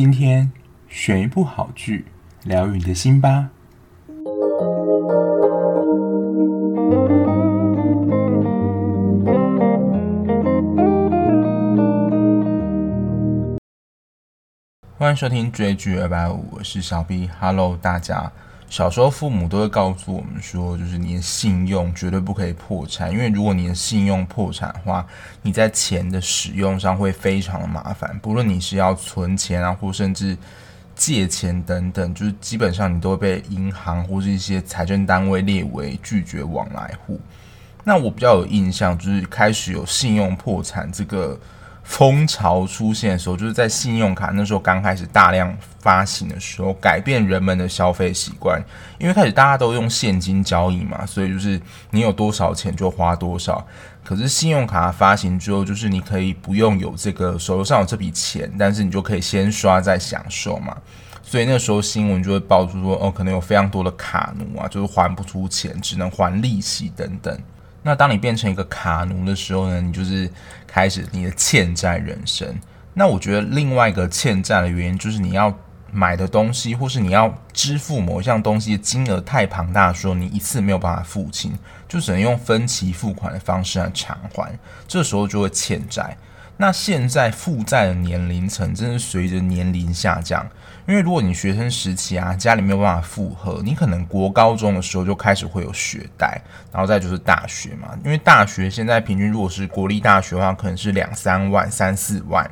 [0.00, 0.52] 今天
[0.88, 2.04] 选一部好剧，
[2.44, 3.50] 疗愈你的心吧。
[14.96, 17.28] 欢迎收听追剧二百五，我是小 B。
[17.40, 18.30] Hello，大家。
[18.70, 25.06] 小时候父母都会告诉我们说，就是你的信用绝对不可以破产，因为如果你的信用破产的话，
[25.40, 28.18] 你在钱的使用上会非常的麻烦。
[28.20, 30.36] 不论你是要存钱啊，或甚至
[30.94, 37.18] 借钱等等，就是基本上你都会被银行或是一些财政单位列为拒绝往来户。
[37.84, 41.38] 那我比较有印象，就是开始有信用破产这个。
[41.88, 48.62] 风潮出现的时候，就是在信用卡那时候刚开始大量发行的时候，改变人们的消费习惯。
[48.98, 51.58] 因为开始大家都用现金交易嘛，所以就是
[51.90, 53.66] 你有多少钱就花多少。
[54.04, 60.76] 可是信用卡发行之后，就是你可以不用有这个手头上有这笔钱，但是你就可以先刷再享受嘛。
[61.22, 67.36] 所以那时候新闻就会爆出说，哦，可能有非常多的卡奴啊，就是还不出钱，只能还利息等等。
[67.88, 70.30] 那当你变成一个卡奴的时候呢，你就是
[70.66, 72.54] 开始你的欠债人生。
[72.92, 75.50] 那我觉得另外一个欠债的原因就是你要
[75.90, 84.52] 买的东西，或是你要支付某一项东西的金额太庞大的时候，你一次没有办法付清，就只能用分期付款的方式来偿还，
[84.86, 86.14] 这时候就会欠债。
[86.58, 90.46] 那现在负债的年龄层真是随着年龄下降，
[90.88, 96.40] 因为如果你学生时期啊，家里没有办法负荷，你可能国高中的时候就开始会有学贷，
[96.72, 102.50] 然后再就是大学嘛，因为大学现在平均如果是国立大学的话，可能是两三万、三四万，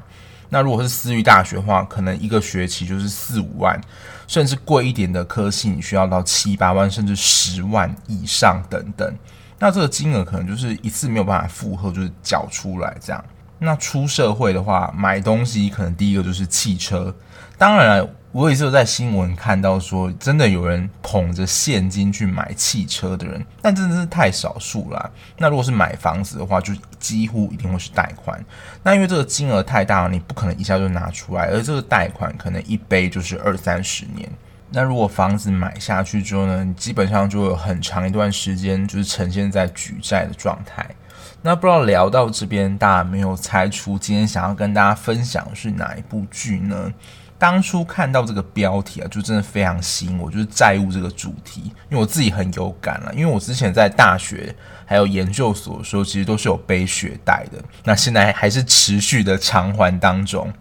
[0.51, 3.81] 那如果是私立大学的话，可能一个学期就是四五万，
[4.27, 9.11] 甚至贵一点的科系，你需要到七八万，甚至十万以上等等，
[9.59, 13.25] 那这个金额可能就是一次没有办法负荷，就是缴出来这样。
[13.59, 17.17] 那出社会的话，买东西可能第一个就是汽车。
[17.59, 25.11] 当然，我也是有在新闻看到说，真的有人捧着现金去买汽车的人，但真的是太少数啦。
[25.39, 28.39] 那如果是买房子的话，就几乎一定会是贷款。
[28.83, 34.29] 那因为这个金额太大了，你不可能一下就拿出来，而这个贷款可能一背就是二三十年。
[34.69, 40.87] 那如果房子买下去之后呢，你基本上就有很长一段时间就是呈现在举债的状态。
[41.41, 46.93] 那不知道聊到这边，大家没有猜出今天想要跟大家分享的是哪一部剧呢？
[47.39, 54.55] 当初看到这个标题啊，就真的非常吸引我，就是债务这个主题，因为我自己很有感了，因为我之前在大学
[54.85, 60.53] 还有研究所的时候，其实都是有背学贷的，那现在还是持续的偿还当中。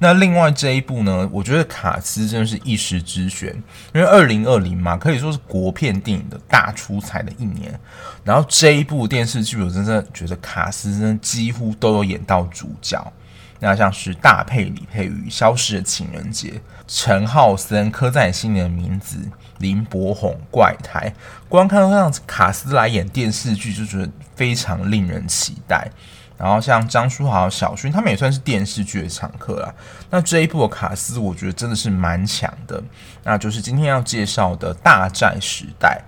[0.00, 3.52] 那另外这一部呢，我觉得卡斯真的是一时之选，
[3.92, 7.78] 因为二零二零嘛，可以说是国片电影的大出彩的一年。
[8.22, 13.12] 然后这一部电视剧，我真的觉得卡斯真的几乎都有演到主角。
[13.60, 19.18] 那像是大佩、李佩瑜、消失的情人节、陈浩森、刻在你心里的名字、
[19.58, 21.12] 林柏宏、怪胎，
[21.48, 25.90] 光看到这样子卡斯来演电视剧，就觉得非常令人期待。
[26.36, 29.74] 然后像张书豪、小薰，他们也算是电视剧的常客啦。
[30.08, 32.80] 那这一部的卡斯，我觉得真的是蛮强的。
[33.24, 36.00] 那就是今天要介绍的《大战时代》。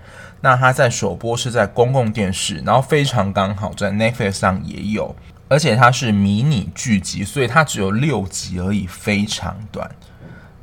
[0.43, 5.15] 那它在首播是在公共电视，然后非常刚好在 Netflix 上也有，
[5.51, 9.91] 而且它是迷你剧集，所以它只有六集而已，非常短。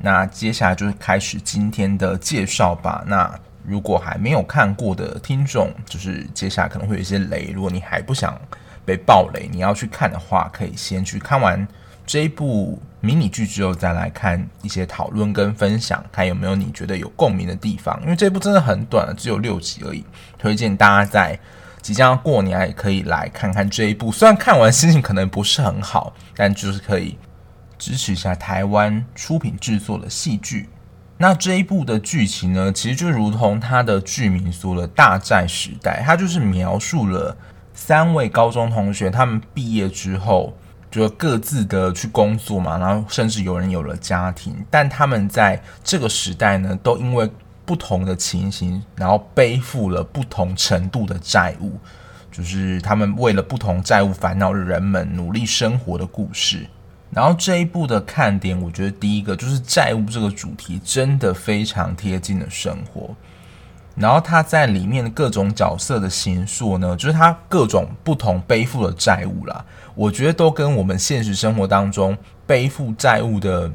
[0.00, 3.04] 那接下来就是开始今天的介绍吧。
[3.06, 3.32] 那
[3.64, 8.36] 如果还没有看过的听众，就是接下来可能会有一些雷，如果你还不想。
[8.88, 11.68] 被暴雷，你要去看的话，可以先去看完
[12.06, 18.00] 这一部迷你剧之后，再来看一些讨论跟分享，看有没有你觉得有共鸣的地方。
[18.02, 20.02] 因为这部真的很短，只有六集而已，
[20.38, 21.38] 推荐大家在
[21.80, 24.12] 即将要过年也可以来看看这一部。
[24.12, 27.16] 虽然看完心情可能不是很好，但就是可以
[27.78, 30.68] 支持一下台湾出品制作的戏剧。
[31.16, 37.36] 那这一部的剧情呢，其实就如同它的剧名说的“大战时代”，它就是描述了。
[37.74, 40.52] 三位高中同学，他们毕业之后
[40.90, 47.30] 就各自的去工作嘛，然后甚至有人有了家庭，但他们在这个时代呢，都因为
[47.68, 51.78] 不同的情形，然后背负了不同程度的债务，
[52.32, 56.66] 就是他们为了不同债务烦恼的人们努力生活的故事。
[57.10, 63.14] 然后这一部的看点，我觉得第一个就是债务这个主题真的非常贴近的生活。
[63.94, 69.62] 然后他在里面的各种角色的形塑呢，就是他各种不同背负的债务啦，
[69.94, 72.16] 我觉得都跟我们现实生活当中
[72.46, 73.70] 背负债务的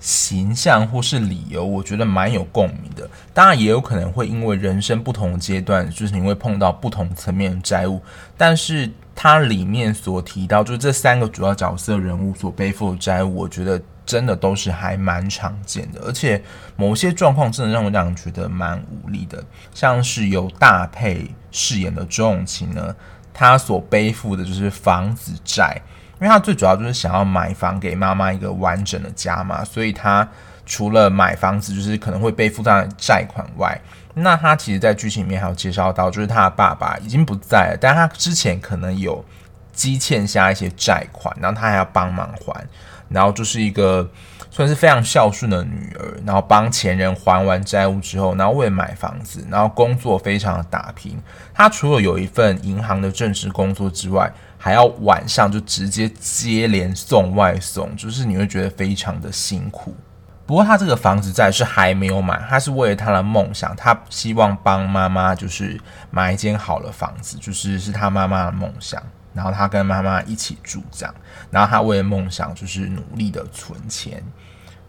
[0.00, 3.08] 形象或是理由，我觉得蛮有共鸣的。
[3.32, 8.02] 当然也有可能会因为人生不同的阶段，就是你会碰到不同层面的债务，
[8.36, 13.80] 但是它里面所提到，就是这三个主要角色人物所背负的债务，我觉得。
[14.06, 16.42] 真的都是还蛮常见的，而且
[16.74, 22.92] 某些状况真的让我让人觉得蛮无力的，像是由大霈饰演的周咏青呢，
[23.32, 25.80] 他所背负的就是房子债，
[26.20, 30.28] 因为他最主要就是想要买房给妈妈一个完整的家嘛，所以他
[30.64, 33.80] 除了买房子就是可能会背负上债款外，
[34.14, 39.24] 那他其实在剧情里面还有介绍到，就是他的爸爸已经不在了，但他之前可能有。
[39.72, 42.66] 积欠下一些债款，然后他还要帮忙还，
[43.08, 44.06] 然后就是一个
[44.50, 51.18] 算是非常孝顺的女儿，然后帮前人还完债务之后，然后为了买房子，然后工作非常的打拼。
[51.54, 54.30] 他除了有一份银行的正式工作之外，
[54.62, 59.96] 还要晚上就直接接连送外送，就是你会觉得非常的辛苦。
[60.44, 65.80] 不过他这个房子在是还没有买，他是为了他的梦想，他希望帮妈妈就是
[66.10, 69.02] 买一间好的房子，就是是他妈妈的梦想。
[69.32, 71.14] 然后他跟妈妈一起住这样，
[71.52, 74.22] 然后他为了梦想就是努力的存钱。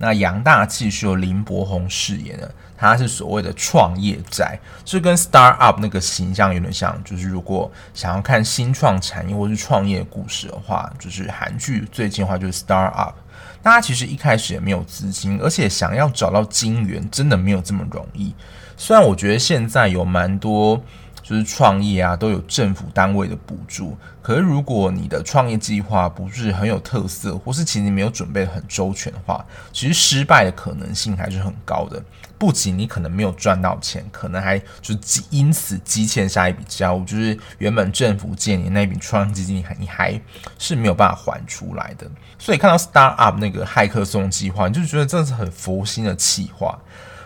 [0.02, 7.00] 那杨大器是由林柏宏饰演的，他是所谓的创业宅，就跟 Star Up 那个形象有点像。
[7.06, 13.14] 就是如果想要看新创产业或是创业故事的话，就是韩剧最近的话就是 Star Up。
[13.62, 18.34] 大家其实一开始也没有资金，而且想要找到金源真的没有这么容易。
[18.76, 20.84] 虽然我觉得现在有蛮多。
[21.24, 23.98] 就是创业啊，都有政府单位的补助。
[24.22, 32.02] 可是如果你的创业计划不是很有特色，或是其实你没有准备很周全的话，其实失败的可能性还是很高的。
[32.38, 34.96] 不仅你可能没有赚到钱，可能还就
[35.30, 40.20] 因此积欠下一笔债务，就是原本政府借你那笔创业基金，你还
[40.58, 42.10] 是没有办法还出来的。
[42.38, 46.80] 所以看到 Start Up 那个骇客松计划，你就觉得这是很佛心的企划，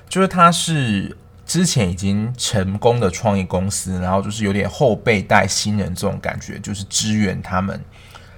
[0.07, 1.17] 就是它是。
[1.45, 7.79] 之前已经成功的创业公司，然后就是有点后辈带新人这种感觉，就是支援他们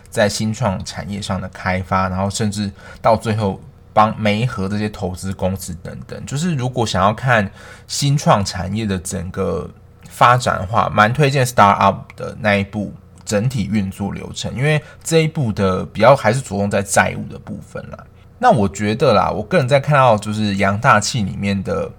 [0.10, 2.70] 在新创产业上的开发，然后甚至
[3.02, 3.62] 到最后
[3.94, 6.26] 帮媒合这些投资公司等等。
[6.26, 7.50] 就是如果想要看
[7.88, 9.70] 新创产业的整个
[10.10, 12.94] 发展的话，蛮推荐 Startup 的那一部
[13.24, 17.98] 整体运作流程，因为这一部的比较还是着重在债务的部分啦。
[18.38, 21.90] 那我觉得啦，我个人在看到就是杨大器里面的。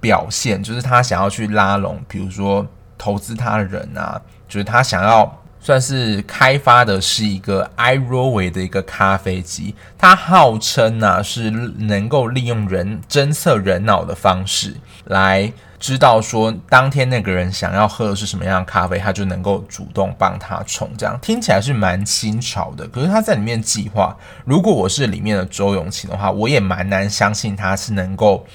[0.00, 2.66] 表现就是他想要去拉拢，比如说
[2.96, 14.74] 投资他的人啊，就是他想要算是开发的是一个 iRoway 的一个咖啡机，他号称呢、啊、是能够利用人侦测人脑的方式
[15.04, 20.90] 来知道说当天那个人想要喝的是什么样的咖啡，他就能够主动帮他冲。
[20.96, 28.46] 这样听起来是蛮新潮的，可是他在里面计划，如果我是里面的周咏青的话，我也蛮难相信他是能够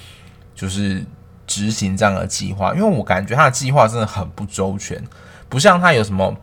[0.56, 1.04] 就是。
[1.46, 5.02] 执行这样的计划，因为我感觉他的计划真的很不周全，
[5.48, 6.36] 不像他有什么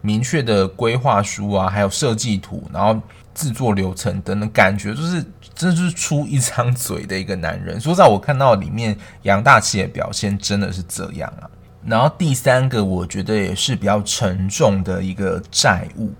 [0.00, 3.00] 明确的规划书啊，还有设计图，然后
[3.34, 5.24] 制作流程等等，感觉就是
[5.54, 7.80] 真的就是出一张嘴的一个男人。
[7.80, 11.48] 说实在，我看到里面杨大器的表现真的是这样啊。
[11.86, 16.12] 然后第三个，我觉得也是比较沉重的一个债务。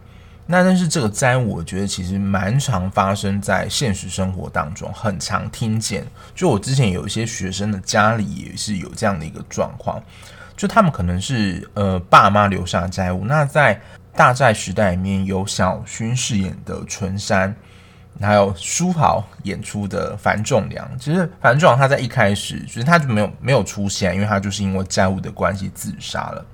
[0.52, 6.05] 那但是这个债务，我觉得其实蛮常发生在现实生活当中，很常听见。
[6.35, 10.02] 就我之前有一些学生的家里也是有这样的一个状况，
[10.56, 13.25] 就他们可能是呃爸妈留下的债务。
[13.25, 13.81] 那在
[14.12, 17.55] 大债时代里面，有小薰饰演的淳山，
[18.20, 20.99] 还有书豪演出的樊仲良。
[20.99, 26.45] 其实樊仲良他在一开始其实他就没有没有出现，因为他就是因为债务的关系自杀了。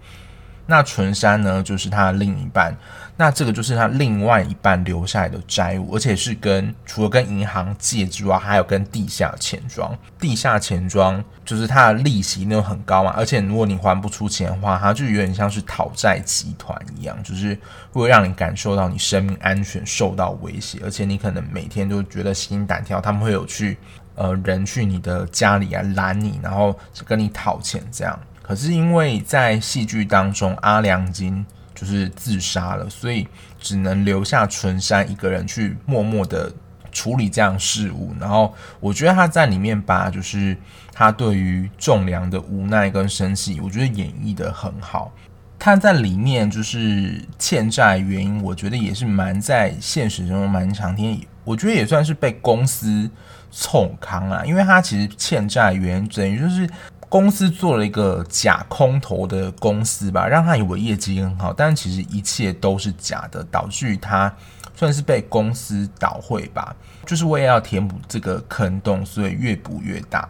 [0.67, 2.77] 那纯山呢，就是他的另一半。
[3.19, 9.97] 那这个就是他另外一半留下来的债务，而且是跟除了跟银行借之外，还有跟地下钱庄。
[10.21, 17.59] 地下钱庄就是它的利息那种很高嘛，而且如果你还不出钱的话，它就有点像是讨债集团一样，就是
[17.91, 23.01] 会让你感受到你生命安全受到威胁，而且你可能每天都觉得心胆跳。
[23.01, 23.79] 他们会有去
[24.15, 28.19] 呃人去你的家里啊拦你，然后跟你讨钱这样。
[28.43, 31.47] 可是因为在戏剧当中，阿良金。
[31.77, 33.29] 就是自杀了，所以
[33.61, 36.51] 只能留下纯山一个人去默默的
[36.91, 38.15] 处理这样事务。
[38.19, 40.57] 然后我觉得他在里面把就是
[40.91, 45.13] 他对于仲良的无奈跟生气，我觉得演绎得很好。
[45.59, 53.11] 他在里面就是欠债原因，我觉得也是蛮在现实中蛮常听，我觉得也算是被公司
[53.53, 56.67] 冲康啊，因为他其实欠债原因等于就是。
[57.09, 64.33] 公司做了一个假空头的公司吧，让他以为业绩很好，但其实一切都是假的，导致于他
[64.75, 66.75] 算是被公司倒会吧。
[67.05, 70.29] 就是为了要填补这个坑洞，所以越补越大。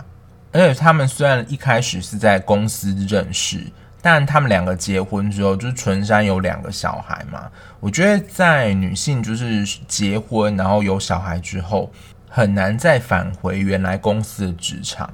[0.52, 3.64] 而且他们虽然一开始是在公司认识，
[4.02, 7.50] 但他们两个结婚之后，就是纯山有两个小孩嘛。
[7.80, 11.90] 我觉得在女性就是结婚然后有小孩之后。
[12.28, 15.11] 很难再返回原来公司的职场。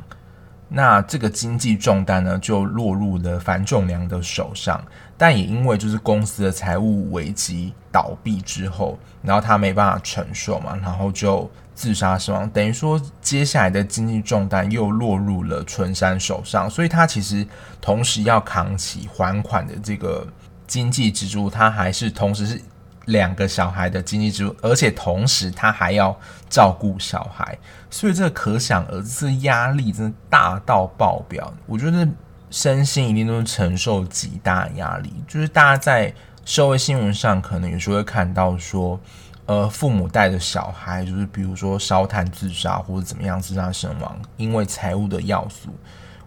[0.75, 4.83] 那这个经济重担呢，就落入了樊仲良的手上。
[5.19, 12.49] 但也因为就是公司的财务危机倒闭之后，然后他没办法承受嘛，然后就自杀身亡。
[12.51, 17.47] 等于说，接下来的经济重担又落入了春山手上，所以他其实
[17.81, 20.27] 同时要扛起还款的这个
[20.67, 22.61] 经济支柱，他还是同时是。
[23.07, 26.17] 两个小孩的经济支柱，而且同时他还要
[26.49, 27.59] 照顾小孩，
[27.91, 31.53] 所以这可想而知，压力真的大到爆表。
[31.67, 32.07] 我觉得
[32.51, 35.13] 身心一定都是承受极大压力。
[35.27, 39.01] 就是大家在社会新闻上可能有时候会看到说，
[39.47, 45.71] 呃，父母带着小孩，就是比如说烧炭自杀或者怎么样自杀身亡，因为财务的要素。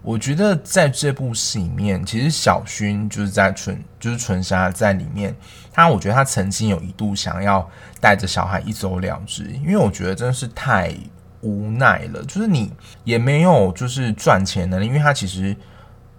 [0.05, 5.35] 我觉得在这部戏里面，其实小薰就是在纯，就是淳山在里面，
[5.73, 7.67] 他我觉得他曾经有一度想要
[7.99, 10.95] 带着小孩一走了之，因为我觉得真的是太
[11.41, 12.71] 无奈了，就是你
[13.03, 15.57] 也没有就是赚钱能力，因为他其实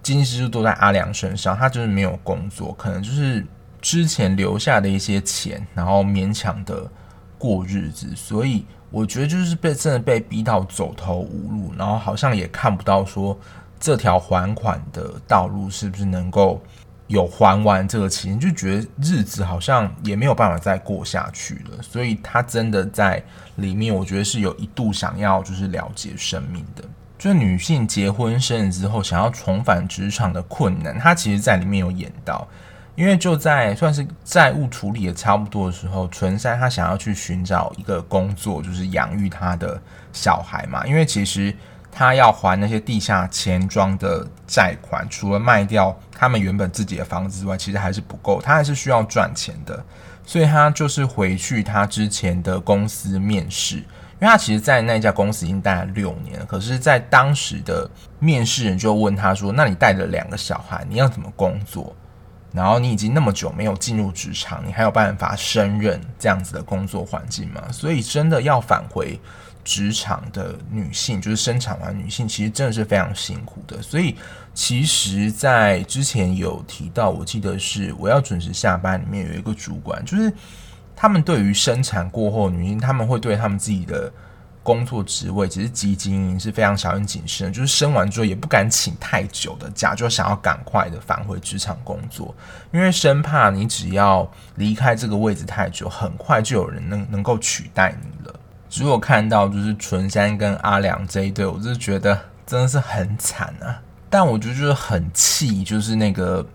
[0.03, 3.45] 经济支柱都在阿良身上，他就是没有工作，可能就是
[3.79, 6.85] 之前留下的一些钱，然后勉强的
[7.37, 13.39] 过日子，所以我觉得就是被真的被逼到走投无路，然后好像也看不到说。
[13.79, 16.61] 这条还款的道路是不是能够
[17.07, 18.39] 有还完这个钱？
[18.39, 21.81] 就觉得日子好像也没有办法再过下去了。
[21.81, 23.23] 所以他真的在
[23.55, 26.83] 里面，我觉得是有一度想要就是了结生命的。
[27.17, 32.47] 就女性结婚生子之后想要重返职场的困难，他其实在里面有演到。
[32.95, 39.79] 因为就在算是债务处理的差不多的时候，纯山他想要去寻找一个工作，就是养育他的
[40.11, 40.85] 小孩嘛。
[40.85, 41.55] 因为其实。
[41.97, 49.83] 他要还那些地下钱庄的债款，除了卖掉他们原本自己的房子之外，其实还是不够，他还是需要赚钱的，
[50.23, 57.89] 所以他就是回去他之前的公司面试，因为他其实，在那家公司已经待了六年了，可是，在当时的
[58.19, 61.95] 面试人就问他说：“那你带着两个小孩，你要怎么工作？
[62.53, 69.19] 然后你已经那么久没有进入职场，你还有办法胜任这样子的工作环境吗？”所以，真的要返回。
[69.67, 73.81] 职场的女性，就是生产完女性，其实真的是非常辛苦的。
[73.81, 74.15] 所以，
[74.53, 80.31] 其实，在之前有提到，我记得是我要准时下班里面有一个主管，就是
[80.95, 84.09] 他们对于生产过后女性，他们会对他们自己的
[84.63, 87.51] 工作职位，其实积极经营是非常小心谨慎。
[87.51, 92.33] 就是生完之后也不敢请太久的假，就想要赶快的返回职场工作，
[92.71, 98.36] 因为生怕你只要离开这个位置太久，很快就有人能能够取代你了。
[98.75, 103.81] 如果看到就是纯山跟阿良这一对，我就觉得真的是很惨啊！
[104.09, 106.45] 但我就觉得很气，就是那个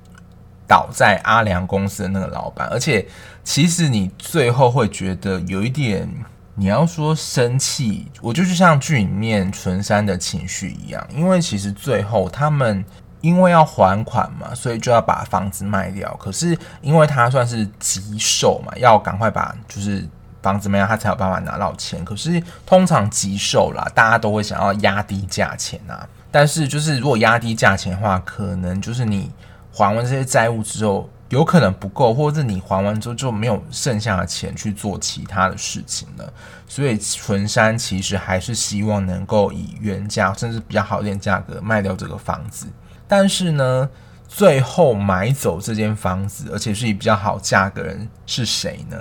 [0.67, 2.69] 倒在阿良公司的那个老板。
[2.69, 3.07] 而且
[3.43, 6.07] 其实你最后会觉得有一点，
[6.55, 12.85] 你要说生气，我就是像剧里面纯山的情绪一样，因为其实最后他们
[13.23, 16.15] 因为要还款嘛，所以就要把房子卖掉。
[16.21, 20.07] 可是因为他算是急售嘛，要赶快把就是。
[20.43, 22.05] 房子没有，他才有办法拿到钱。
[22.05, 26.07] 可是通常急售啦，大家都会想要压低价钱啊。
[26.31, 29.31] 但是就是如果压低价钱的话，可能就是你
[29.73, 36.33] 还完这些债务之后，有可能不够，或者是你还完之后就没有剩下的钱去做其他的事情了。
[36.67, 42.67] 所以纯山其实还是希望能够以原价甚至比较好一点价格卖掉这个房子。
[43.07, 43.89] 但是呢，
[44.27, 48.97] 最后买走这间房子，而且是以比较好价格人是谁呢？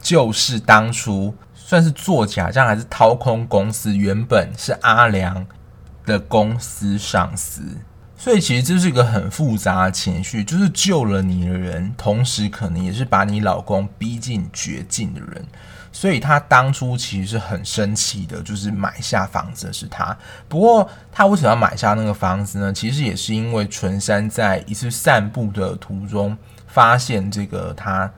[0.00, 5.46] 就是当初算是做假账还是掏空公司，原本是阿良
[6.06, 7.62] 的公司上司，
[8.16, 15.44] 所以其实这是一个很复杂的情绪，就是救了你的人，同时可能也是把你老公逼进绝境的人，
[15.92, 20.16] 所以他当初其实是很生气的，就是买下房子的是他。
[20.48, 22.72] 不过他为什么要买下那个房子呢？
[22.72, 28.10] 其实也是因为纯山在一次散步的途中发现这个他。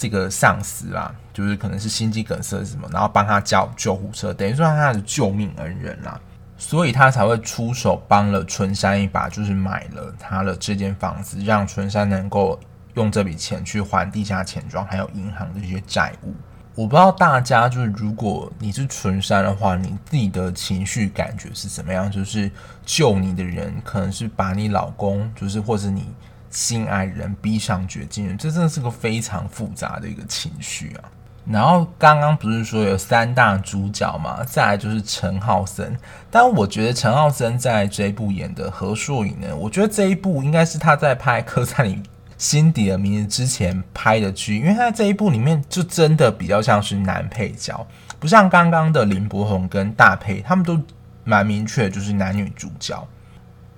[0.00, 6.18] 这个上司啦，就是可能是心肌梗塞什么，然后帮他叫救护车，等于说他的救命恩人啦，
[6.56, 12.58] 所以他才会出手帮了淳山一把，就是买了他的这间房子，让淳山能够
[12.94, 16.34] 用这笔钱去还地下钱庄还有银行的一些债务。
[16.74, 22.10] 我不知道大家就是如果你是淳山的话，你自己的情绪感觉是怎么样？
[22.10, 22.50] 就是
[22.86, 26.06] 救你的人可能是把你老公，就是或者你。
[26.50, 31.08] 心爱人逼上绝境，这真的是个非常复杂的一个情绪啊。
[31.46, 35.96] 然后刚刚不是说有三大主角嘛，再来就是陈浩森。
[36.30, 42.02] 但我觉得陈浩森在这一部演的何硕颖呢，我觉得这一部应该是他在拍《刻在你
[42.36, 47.86] 心底的名字》之前拍的剧，因为他在这一部里面就真的比较像是男配角。
[48.18, 50.78] 不像刚刚的林柏宏跟大沛，他们都
[51.24, 53.08] 蛮明确，就是男女主角，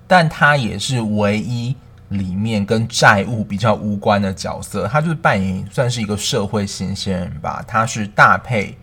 [0.05, 1.75] 但他也是唯一
[2.17, 8.77] 里面跟债务比较无关的角色，他就是扮演算是一个社会新鲜人吧，他是大配，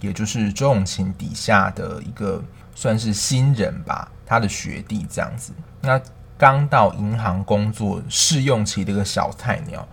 [0.00, 2.42] 也就是周永勤底下的一个
[2.74, 6.00] 算是新人吧，他的学弟这样子，那
[6.38, 9.86] 刚到银行工作试用期的一个小菜鸟。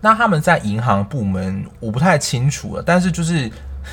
[0.00, 2.82] 那他们在银行部门，我不太清楚了。
[2.82, 3.50] 但是就是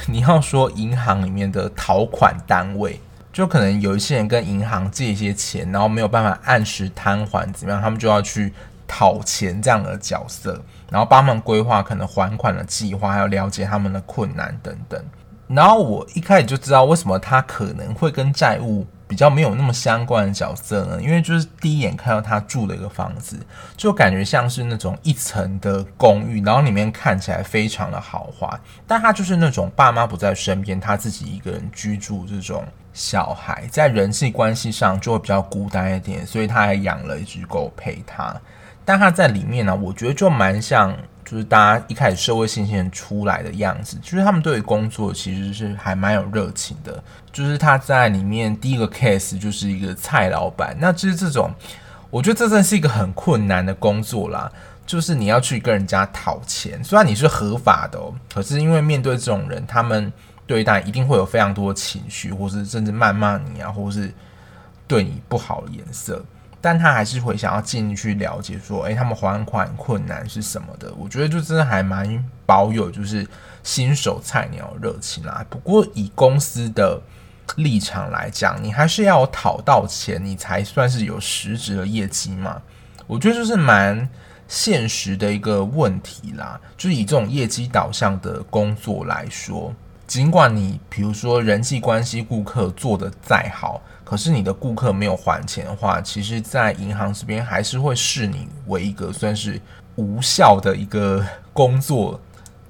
[0.07, 2.99] 你要说银行里面的讨款单位，
[3.31, 7.81] 就可能有一些人跟银行借一些钱，然后没有办法按时摊还，怎么样？
[7.81, 8.53] 他们就要去
[8.87, 15.03] 讨钱这样的角色，然后帮他们规划可能还款的计划，还有了解他们的困难等等。
[15.47, 18.87] 然后我一开始就知道为什么他可能会跟债务。
[19.07, 23.37] 比较没有那么相关的角色呢，因为就是第一眼看到他住的一个房子，
[23.75, 28.57] 就感觉像是那种一层的公寓，然后里面看起来非常的豪华，
[28.87, 38.35] 但他就是那种爸妈不在身边，他自己一个人居住这种小孩，在人际关系上就会比较孤单一点，所以他还养了一只狗陪他，
[38.83, 40.95] 但他在里面呢，我觉得就蛮像。
[41.23, 47.01] 就是大家一开始社会新鲜出来的样子，就是他们对于工作其实是还蛮有热情的。
[47.31, 51.49] 就是他在里面第一个 case 就是一个蔡老板，那其实这种，
[52.09, 54.51] 我觉得这真是一个很困难的工作啦。
[54.85, 60.11] 就是你要去跟人家讨钱，虽然你是合法的哦，可是因为面对这种人，他们
[60.51, 64.13] 对待一定会有非常多的情绪，或是甚至谩骂你啊，或是
[64.85, 66.21] 对你不好的颜色。
[66.59, 70.93] 但他还是会想要进去了解，说，诶，他们还款困难是什么的？
[70.97, 73.25] 我觉得就真的还蛮保有就是
[73.63, 75.45] 新手菜鸟热情啦。
[75.49, 77.01] 不过以公司的
[77.55, 82.61] 立场来讲，你还是要讨到钱，你才算是有实质的业绩嘛。
[83.07, 84.07] 我觉得就是蛮
[84.49, 86.59] 现实的一个问题啦。
[86.77, 89.73] 就是以这种业绩导向的工作来说，
[90.11, 93.79] 尽管你比如说人际关系、顾客做得再好。
[94.03, 99.57] 可是你的顾客没有还钱的话，其实，在银行这边还是会视你为一个算是
[99.95, 102.19] 无效的一个工作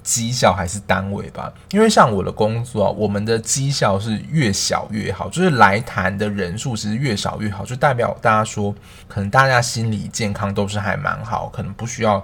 [0.04, 1.52] 绩效还是单位吧。
[1.72, 8.72] 因为像我的工作，我们的绩效是越小越好，就是来谈的人数其实越少越好，就代表大家说，
[9.08, 12.24] 可能大家心理健康都是还蛮好，可能不需要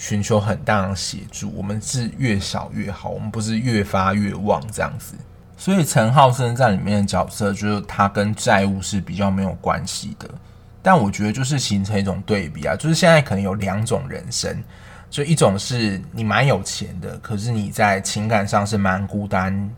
[0.00, 1.52] 寻求很大的协助。
[1.56, 5.16] 我们是越少越好，我们不是越发越旺这样子。
[5.56, 10.30] 所以陈浩森在里面的角色，就是他跟债务是比较没有关系的。
[10.80, 14.56] 但我觉得就是形成一种对比啊，就是现在可能有两种人生，
[15.10, 19.68] 就一种是你蛮有钱的，可是你在情感上是蛮孤单，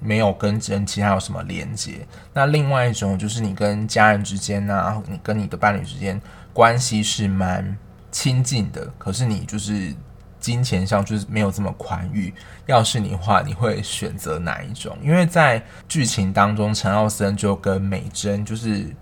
[0.00, 2.06] 没有跟人其他有什么连接。
[2.32, 6.18] 那另外一种就是你跟家人之间啊，你跟你的伴侣之间
[6.54, 7.76] 关系是蛮
[8.16, 9.94] 亲近的，可是你就是。
[10.38, 12.32] 金钱上就是没有这么宽裕。
[12.66, 14.96] 要是你的话，你会选择哪一种？
[15.02, 18.94] 因为在剧情当中，陈奥森就跟美珍，就是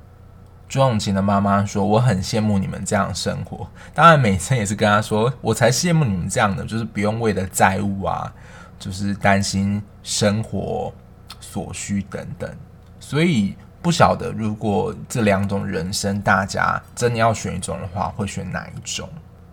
[0.66, 8.32] 朱永琴的妈妈说：“我很羡慕你们这样生活。”当然，美珍也是跟他说：“我才羡慕你们这样的，就是不用为了债务啊，
[8.78, 10.94] 就是担心生活
[11.40, 12.48] 所需等等。”
[12.98, 19.06] 所以不晓得，如果这两种人生，大家真的要选一种的话，会选哪一种？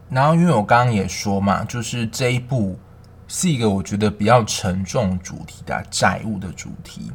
[0.09, 2.79] 然后，因为我刚刚也说嘛，就是这一部
[3.27, 7.11] 是一个我觉得比较沉重主题的债务的主题，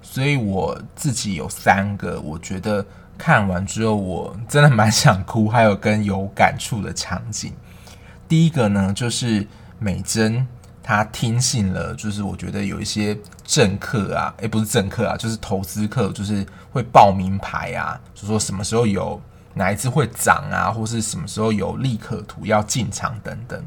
[0.00, 2.86] 所以我自己有三个我觉得
[3.18, 7.52] 看完之后我真的蛮想哭，还有跟有感触的场景。
[8.28, 9.44] 第一个呢，就是
[9.80, 10.46] 美珍
[10.90, 19.20] 他听信了，就是我觉得有一些政客啊，诶，不是政客啊，就是投资客，就是会报名牌啊，就说什么时候有。
[19.52, 23.60] 哪一支会涨啊，或是什么时候有利可图要进场等等，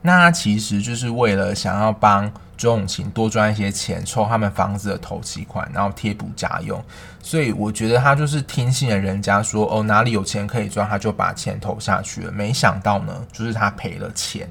[0.00, 6.82] 那他其实就是为了想要帮周永勤多赚一些钱，抽他们房子的头期款，然后贴补家用。
[7.22, 12.32] 所以我觉得他就是听信了人家说哦，哪里有钱可以赚，他就把钱投下去了。
[12.32, 14.48] 没想到呢，就是他赔了钱，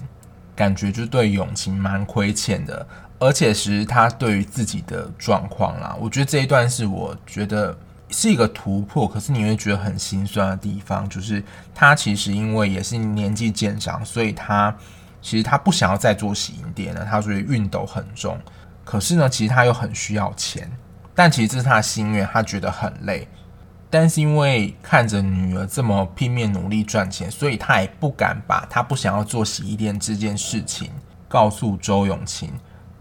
[0.60, 2.86] 感觉就对永勤蛮亏欠的。
[3.18, 7.78] 而且是他对于自己的状况啦，我觉得这一段是我觉得。
[8.12, 11.44] 是一个突破，可是你会觉得很心酸的地方，就是
[11.76, 14.76] 他其实因为也是年纪渐长，所以他
[15.22, 17.06] 其实他不想要再做洗衣店了。
[17.06, 18.36] 他所以熨斗很重，
[18.84, 20.68] 可是呢，其实他又很需要钱，
[21.14, 23.28] 但其实这是他的心愿，他觉得很累。
[23.90, 30.92] 但是因为看着女儿这么拼命努力赚钱，所以他也不敢把他不想要做洗衣店这件事情
[31.28, 32.52] 告诉周永勤。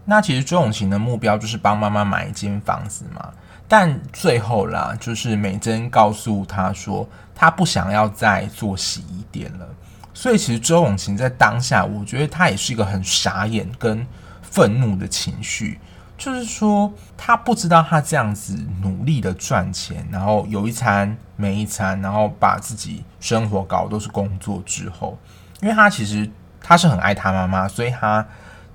[0.05, 3.31] 那其实周永勤的目标就是帮妈妈买一间房子嘛。
[3.67, 9.69] 但最后啦，就是美珍告诉他说，他不想要再做洗衣店了。
[10.11, 14.05] 所以其实周永勤在当下，我觉得他也是一个很傻眼跟
[14.41, 15.79] 愤怒的情绪。
[16.19, 25.17] 就是说他不知道他这样子努力的赚钱，然后有一餐没一餐，然后把自己生活搞都是工作之后，
[25.61, 26.29] 因为他其实
[26.61, 28.23] 他是很爱他妈妈，所以他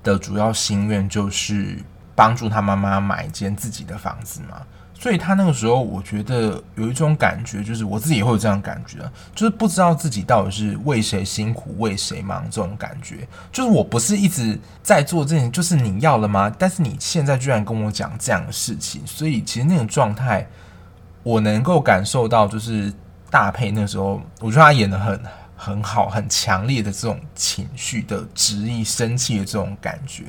[0.03, 1.81] 的主要心愿就是
[2.15, 4.63] 帮助他妈妈买一间自己的房子嘛。
[5.05, 8.97] 所以他那个时候，我觉得有一种感觉，就是我自己也会有这样感觉，
[9.35, 13.17] 就是不知道自己到底是为谁辛苦为谁忙这种感觉。
[13.51, 16.51] 就是我不是一直在做这件，就是你要了吗？
[16.57, 20.47] 但是你现在居然跟我讲这样的事情，所以其实那种状态，
[21.21, 22.91] 我能够感受到，就是
[23.29, 25.21] 大霈那时候，我觉得他演得很
[25.55, 30.23] 很好，很强烈的这种情绪的执意、生气的这种感觉。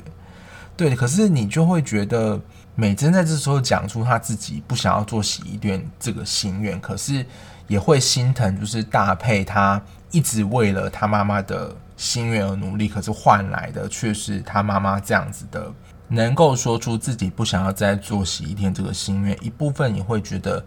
[0.75, 2.39] 对，可是你就会觉得。
[2.79, 7.25] 美珍在这时候讲出她自己不想要做洗衣店这个心愿，可是
[7.65, 15.73] 也会心疼，就是大配她一直为了她妈妈的心愿而努力，可是换来的却是她妈妈这样子的，
[16.07, 20.63] 能够说出自己不想要再做洗衣店这个心愿，一部分也会觉得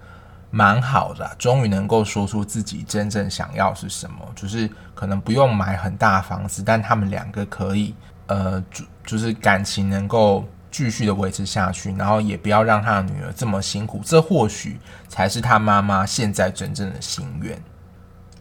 [0.51, 7.95] 蛮好的，终于能够说出自己真正想要是什么，就是可能不用买很大房子，但他们两个可以，
[8.27, 10.45] 呃，就就是感情能够。
[10.71, 14.79] 继续的维持下去，然后也不要让他的女儿这么辛苦，这或许
[15.09, 17.61] 才是他妈妈现在真正的心愿。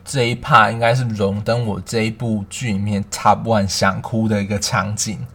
[0.06, 5.26] 这一 part 应该是荣登我这一部剧里面 top one 想哭的一个场景。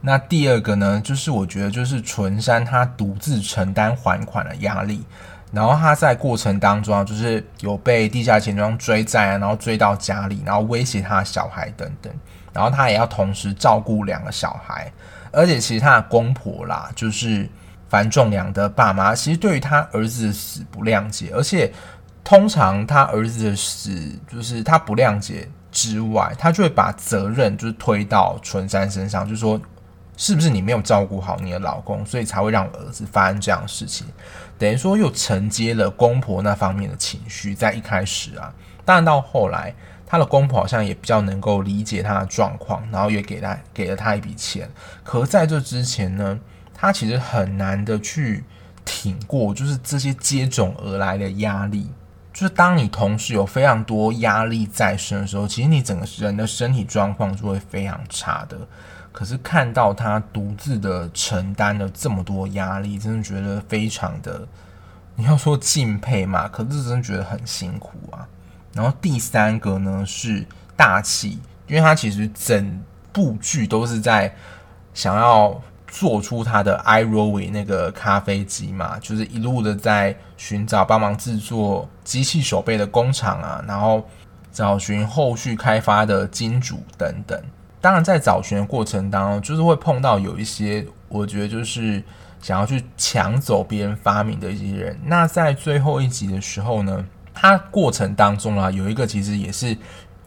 [0.00, 5.04] 那第二个呢，就是我觉得就是纯山他独自承担还款的压力，
[5.52, 12.10] 然后他在过程当中啊，就是有被地下钱庄追债啊，然后追到家里，然后威胁他的小孩等等，
[12.54, 14.90] 然后他也要同时照顾两个小孩。
[15.32, 17.48] 而且其实他的公婆啦，就是
[17.88, 21.30] 樊仲良的爸妈，其实对于他儿子的死不谅解。
[21.34, 21.72] 而且
[22.22, 29.60] 通常他儿子的死，就是他不谅解之外，他就会把责任就是推到纯山身上，就说
[30.16, 34.06] 是不是你没有照顾好你的老公，所以才会让儿子发生这样的事情。
[34.58, 38.52] 等于说又承接了公婆那方面的情绪，在一开始啊，
[38.84, 39.74] 当然到后来。
[40.10, 44.68] 他的公婆好像也比较能够理解他的状况，然后也给他给了他一笔钱。
[45.04, 46.36] 可是在这之前呢，
[46.74, 48.42] 他其实很难的去
[48.84, 51.88] 挺过，就是这些接踵而来的压力。
[52.32, 58.58] 就是当你同时有非常多压力在身的时候，其实你整个人的身体状况就会非常差的。
[59.12, 64.44] 可是看到他独自的承担了这么多压力，真的觉得非常的，
[65.14, 66.48] 你要说敬佩嘛？
[66.48, 68.26] 可是真的觉得很辛苦啊。
[68.72, 74.34] 然后第三个呢是大气，因为他其实整部剧都是在
[74.94, 84.06] 想要做出他的 I Row，那个咖啡机嘛，就是一路的在寻找帮忙制作机器手背的工厂啊，然后
[84.52, 87.40] 找寻后续开发的金主等等。
[87.80, 92.02] 当然在找寻的过程当中，就是会碰到有一些我觉得就是
[92.40, 95.00] 想要去抢走别人发明的一些人。
[95.04, 99.76] 那在最后一集的时候呢，他过程当中啊，有一个其实也是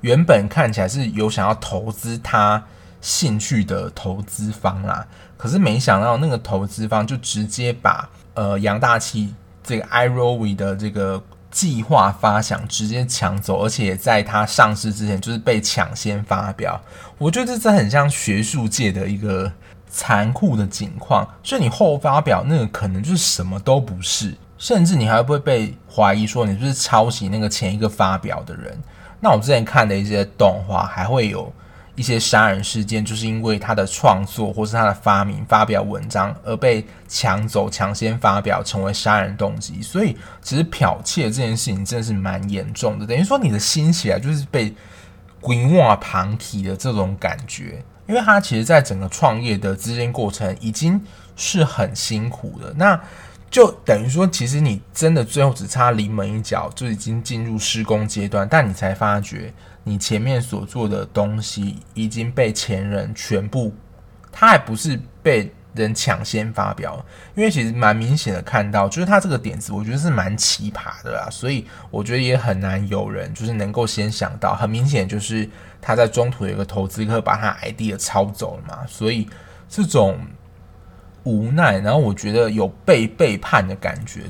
[0.02, 2.64] 原本看起来是有想要投资他
[3.02, 5.06] 兴趣的投资方啦，
[5.38, 16.82] 可是没想到那个投资方就直接把呃杨大器这个 i r o w y 的这个计划发想直接抢走，而且在他上市之前就是被抢先发表。
[17.18, 19.52] 我觉得这很像学术界的一个
[19.88, 24.34] 残酷的景况，所以你后发表那个可能就是什么都不是。
[24.64, 28.82] 甚至你还会被怀疑说你就是抄袭那个前一个发表的人？
[29.20, 31.52] 那我之前看的一些动画还会有
[31.96, 39.82] 一些杀人事件，就是因为他的创作或是他的发明、发表文章而被抢走、抢先发表，成为杀人动机。
[39.82, 44.74] 所以其实剽窃这件事情真的是蛮严重的，等于说你的心血啊就是被
[45.42, 51.02] 滚瓦旁体的这种感觉，因为他其实在整个创业的资金过程已经
[51.36, 52.74] 是很辛苦的。
[52.78, 52.98] 那
[53.54, 63.72] 就等于说，其实你真的最后只差临门一脚，就已经进入施工阶段，但你才发觉你前面所做的东西已经被前人全部，
[64.32, 75.48] 他还不是被人抢先发表，因为其实蛮明显的看到，就是他这个点子，我觉得是蛮奇葩的啦，所以我觉得也很难有人就是能够先想到，很明显就是
[75.80, 79.30] 他在中途有一个投资客把他 ID 的抄走了嘛，所以
[79.70, 80.20] 这种。
[81.24, 84.24] 无奈，然后我觉得有被背叛的感觉，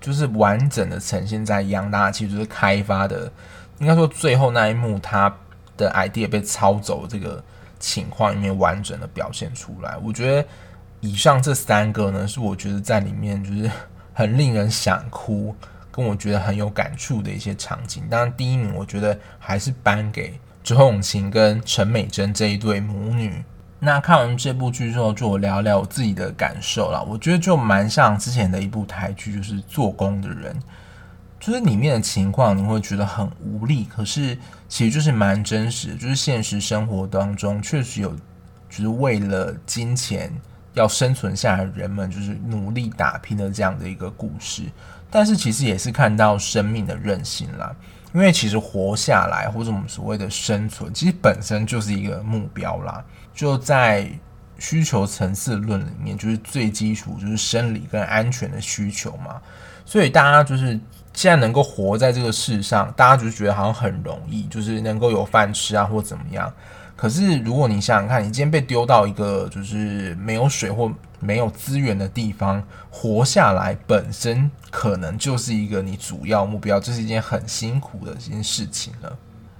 [0.00, 3.32] 就是完整的呈现在扬大器就是开发的，
[3.78, 5.34] 应该说最后那一幕，他
[5.76, 7.42] 的 idea 被抄走这个
[7.78, 9.96] 情况里面完整的表现出来。
[10.02, 10.46] 我觉得
[11.00, 13.70] 以上这三个呢，是我觉得在里面就是
[14.12, 15.54] 很令人想哭，
[15.90, 18.04] 跟我觉得很有感触的一些场景。
[18.10, 23.42] 当然，第一名我觉得还是颁给周永晴跟陈美珍这一对母女。
[23.84, 27.02] 那看完这部剧之后，就我聊聊我自己的感受啦。
[27.06, 30.54] 我觉得就蛮像之前的一部台剧，就是《做工的人》，
[31.38, 34.36] 就是里面的情况你会觉得很无力，可是
[34.68, 38.10] 其实就是蛮真实的，就是现实生活当中确实有，
[38.70, 40.32] 就是为了金钱
[40.72, 44.62] 要生存下来人们，就是努力打拼的这样的一个故事。
[45.10, 47.74] 但是其实也是看到生命的韧性啦。
[48.14, 53.04] 因为其实活下来或者我们所谓的生存，其实本身就是一个目标啦。
[53.34, 54.08] 就在
[54.56, 59.42] 需求层次论里面，就是最基础就是生理跟安全的需求嘛。
[59.84, 60.78] 所以大家就是
[61.12, 66.50] 现在能够活在这个世上，大家就觉得好像很容易，就是能够有饭吃啊或怎么样。
[66.94, 70.88] 可是如果你想想看，你今天被丢到一个就是没有水或
[71.24, 79.16] 没有资源的地方，活下来本身可能就是一个你主要目标，这是一件很辛苦的一件事情了。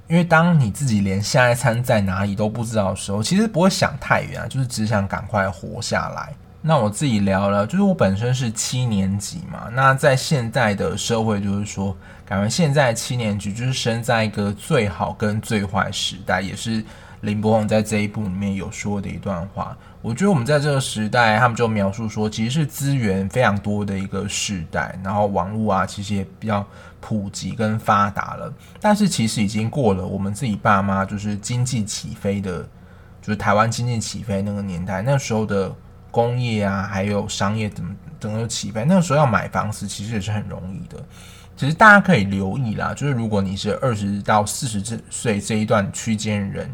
[0.06, 6.34] 因为当你自己连下一餐在哪里都不知道的时候，其实不会想太远啊，就是只想赶快活下来。
[6.60, 11.96] 那我自己聊了，就是我本身是七年级嘛，那在现在的社会，就是说，
[12.26, 16.84] 感觉现在七年级就是生在一个最好跟最坏时代，也是。
[17.20, 19.74] 林柏宏在这一部里面有说的一段话，
[20.04, 26.62] 我觉得我们在这个时代，他们就描述说，其实是资源非常多的一个时代，然后网络啊，其实也比较
[27.00, 28.52] 普及跟发达了。
[28.82, 32.62] 但是其实已经过了我们自己爸妈就是经济起飞的，
[33.22, 35.74] 就是台湾经济起飞那个年代，那时候的
[36.10, 41.02] 工业啊，还有商业怎么怎么起飞，那个时候要买房子其实也是很容易的。
[41.56, 46.70] 其实大家可以留意啦，就是如果你是二十到四十岁这一段区间人。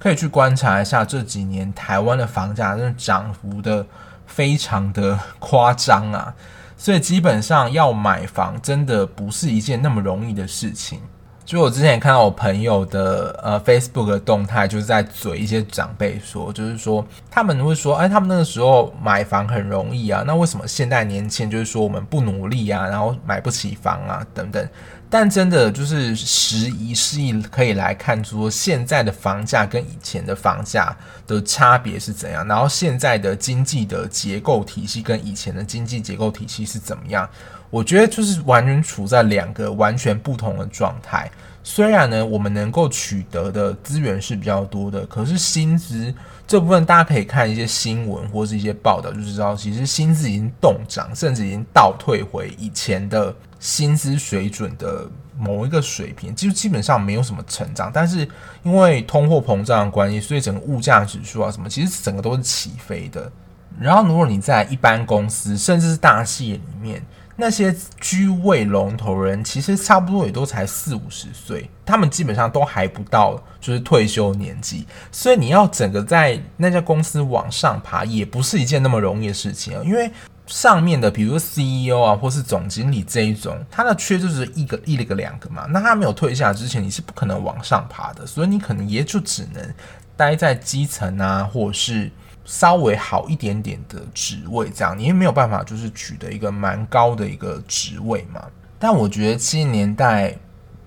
[0.00, 3.86] 可以去观察一下这几年台湾的房价，真的涨幅的
[4.26, 6.34] 非常的夸张啊！
[6.78, 10.98] 所以基本上要买房，真的不是一件那么容易的事情。
[11.44, 24.66] 就我之前也看到我朋友的呃 Facebook 的动态，就是在嘴一些长辈说，就是说他们会说，哎，他们那个时候买房很容易啊，那为什么现代年轻人就是说我们不努力啊，然后买不起房啊等等。
[25.12, 30.96] 但真的就是时移世易，可以来看出现在的房价跟以前的房价
[31.26, 37.28] 的差别是怎样，然后现在的经济的结构体系跟以前的经济结构体系是怎么样？
[37.70, 41.28] 我觉得就是完全处在两个完全不同的状态。
[41.64, 46.14] 虽然呢，我们能够取得的资源是比较多的，可是薪资
[46.46, 53.34] 这部分大家可以看一些新闻或是一些报道就知道，其实薪资已经冻涨，甚至已经倒退回以前的。
[53.60, 55.06] 薪资水准的
[55.38, 58.26] 某一个水平，就基本上没有什么成长，但是
[58.62, 63.30] 因为通货膨胀的关系，所以整个物价指数啊什么，其实整个都是起飞的。
[63.78, 67.04] 然后如果你在一般公司，甚至是大企业里面，
[67.36, 80.10] 那些居位龙头人，其实差不多也都才四五十岁，他们基本上都还不到就是退休年纪，所以你要整个在那家公司往上爬，也不是一件那么容易的事情啊，因为。
[80.50, 85.64] 上面的，比如说 CEO 啊，或是总经理这一种，他的缺就是一个一个两个嘛。
[85.70, 89.74] 那他没有退下之前，你是不可能往上爬的，所以你可能也就只能
[90.16, 92.10] 待在基层啊，或是
[92.44, 98.42] 稍微好一点点的职位这样，你也没有办法就是取得一个蛮高的一个职位嘛。
[98.78, 100.36] 但我觉得七十年代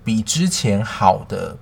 [0.03, 1.57] 比之前好的。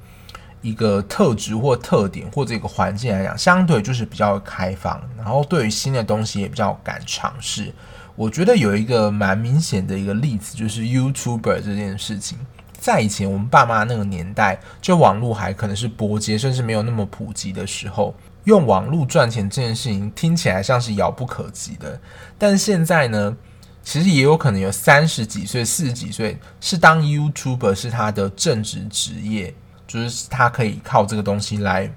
[0.62, 7.74] 一个特质或特点或者一个环境来讲，相对就是比较开放，然后对于新的东西也比较敢尝试。
[8.16, 12.38] 我觉得有一个蛮明显的一个例子，就是 YouTuber 这件事情。
[12.78, 22.00] 在以前我们爸妈那个年代，就网络还可能是波接，甚至没有那么普及的时候，用网络赚钱这件事情听起来像是遥不可及的。
[22.38, 23.36] 但现在呢，
[23.84, 29.54] 其实也有可能有三十几岁、四十几岁是当 YouTuber 是他的正职职业。
[29.92, 31.92] 就是他可以靠这个东西来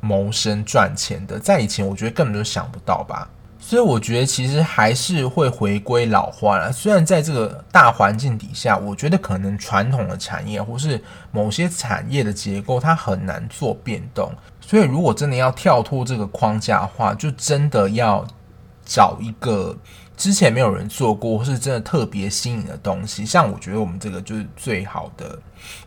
[0.00, 3.28] 谋生赚钱的，在以前我觉得根本就想不到吧。
[3.58, 6.72] 所以我觉得其实还是会回归老化了。
[6.72, 14.32] 虽然在这个大环境底下，我觉得可能传统的产业或是某些产业的结构它很难做变动。
[14.60, 18.26] 所以如果真的要跳脱这个框架的话，就真的要
[18.84, 19.76] 找一个。
[20.14, 25.36] 之前没有人做过，或是真的特别新颖的东西，像我觉得我们这个就是最好的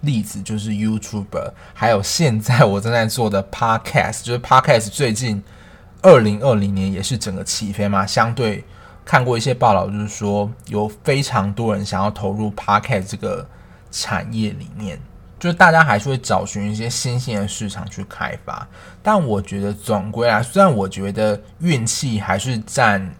[0.01, 5.43] 例子，就是 YouTuber，还有现在我正在做的 Podcast，就是 Podcast 最近
[6.01, 8.05] 二零二零年也是整个起飞嘛。
[8.05, 8.63] 相对
[9.03, 13.47] 看过一些报道，就是说有非常多人想要投入 Podcast 这个
[13.91, 14.99] 产业里面，
[15.39, 18.67] 就是大家还是会找寻一些新兴的市场去开发。
[19.01, 23.13] 但我觉得总归来，虽然我觉得运气还是占。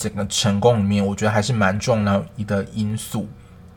[0.00, 3.28] 整个成功里面，我觉得还是蛮重要的一个因素，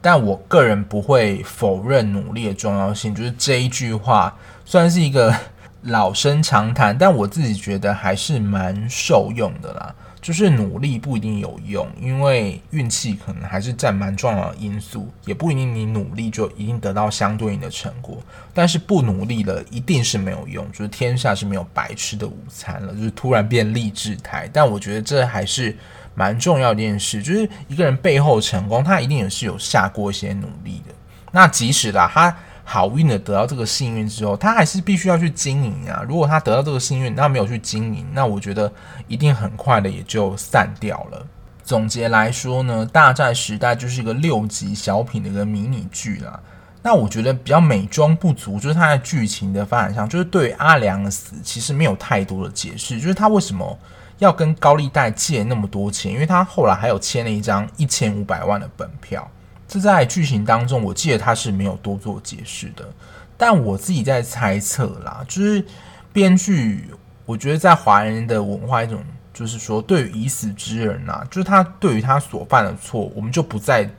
[0.02, 3.14] 但我个人不会否认努力的重要性。
[3.14, 4.36] 就是这一句话，
[4.66, 5.36] 虽然是一个
[5.84, 9.96] 老生常谈，但我自己觉得还是蛮受用的啦。
[10.22, 18.20] 就是努力不一定有用，因为运气可能还是占蛮重要的因素，也不一定你努力就一定得到相对应的成果。
[18.54, 20.72] 但是不努力了，一定是没有用。
[20.72, 24.48] 就是天下是没有白吃的午餐了，就是突然变励志台。
[24.54, 25.76] 但我觉得这还是
[26.16, 30.94] 蛮重要的一件事，就是一个人背后成功，他一定也是有下过一些努力的。
[31.32, 32.36] 那即使啦，他。
[32.64, 36.06] 好运的得到这个幸运之后，他还是必须要去经营啊。
[36.08, 38.72] 如果他得到这个幸运，他没有去经营，那我觉得
[39.08, 41.28] 一定很快的也就散掉了。
[41.66, 46.40] 总结来说呢，《大债时代》就是一个六集小品的一个迷你剧啦。
[46.82, 53.78] 那我觉得比较美中不足，就是他在剧情的发展上，就是对阿良的死其实没有太多的解释，就是他为什么
[54.22, 59.28] 要跟高利贷借那么多钱，因为他后来还有签了一张一千五百万的本票。
[59.68, 62.88] 这在剧情当中，我记得他是没有多做解释的，
[63.36, 65.66] 但我自己在猜测啦，就是
[66.14, 66.86] 编剧，
[67.26, 69.04] 我觉得在华人的文化一种，
[69.34, 73.90] 就是说对于已死之人啊，就是他对于他所犯的错，我们就不再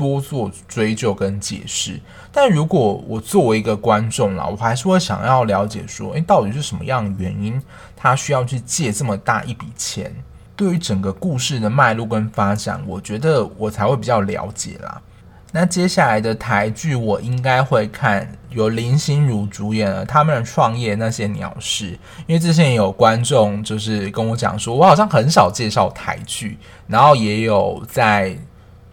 [0.00, 2.00] 多做追究跟解释。
[2.32, 7.60] 但如果我作为一个观众啦，我还是会想要了解说，诶，到底是什么样的原因，
[7.94, 10.10] 他需要去借这么大一笔钱？
[10.56, 15.02] 对于整个故事的脉络跟发展，我觉得我才会比较了解啦。
[15.52, 21.92] 那接下来的台剧我应该会看，由林心如主演了《他们的创业那些鸟事》，
[22.28, 28.38] 因为之前有观众就是跟我讲说，我好像很少介绍台剧，然后也有在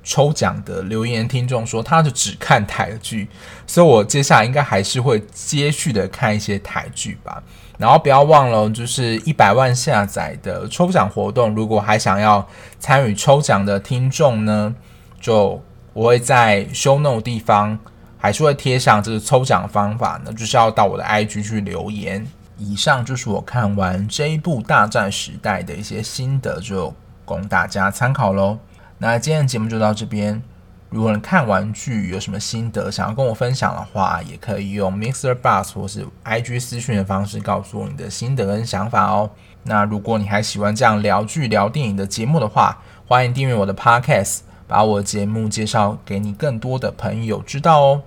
[0.08, 3.28] 抽奖的留言听众说，他就只看台剧，
[3.67, 7.43] 所以我接下来应该还是会接续的看一些台剧吧。
[7.78, 12.48] 然后不要忘了，就是一百万下载的抽奖活动，如果还想要
[12.80, 14.74] 参与抽奖的听众呢，
[15.20, 15.62] 就。
[15.93, 17.76] 我会在 show no 地方
[18.20, 22.24] 还是会贴上这个抽奖方法呢，就是要到我的 IG 去留言。
[22.56, 26.93] 以上就是我看完这一部《大战时代》的一些心得，就
[27.26, 28.60] 供大家参考喽。
[28.99, 30.41] 那今天的节目就到这边。
[30.89, 39.29] 如果你看完剧有什么心得，想要跟我分享的话，也可以用 Mixer Box 或是 IG 私讯的方式告诉我你的心得跟想法哦。
[39.63, 44.39] 那如果你还喜欢这样聊剧聊电影的节目的话，欢迎订阅我的 Podcast。
[44.67, 48.01] 把我的节目介绍给你更多的朋友知道哦。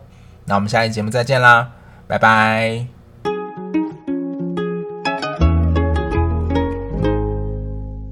[0.45, 1.71] 那我们下期节目再见啦，
[2.07, 3.00] 拜拜。